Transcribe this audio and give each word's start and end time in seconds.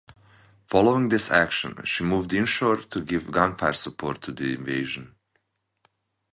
Following 0.65 1.09
this 1.09 1.29
action, 1.29 1.77
she 1.83 2.03
moved 2.03 2.33
inshore 2.33 2.77
to 2.77 3.01
give 3.05 3.29
gunfire 3.29 3.73
support 3.75 4.19
to 4.23 4.31
the 4.31 4.55
invasion. 4.55 5.13